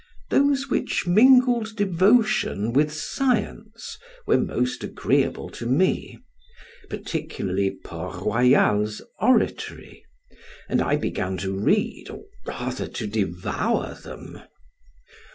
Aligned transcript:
Those 0.31 0.67
which 0.67 1.05
mingled 1.05 1.75
devotion 1.75 2.73
with 2.73 2.91
science 2.91 3.99
were 4.25 4.39
most 4.39 4.83
agreeable 4.83 5.47
to 5.51 5.67
me, 5.67 6.17
particularly 6.89 7.77
Port 7.83 8.25
Royal's 8.25 9.03
Oratory, 9.19 10.03
and 10.67 10.81
I 10.81 10.95
began 10.95 11.37
to 11.37 11.55
read 11.55 12.09
or 12.09 12.23
rather 12.47 12.87
to 12.87 13.05
devour 13.05 13.93
them. 13.93 14.41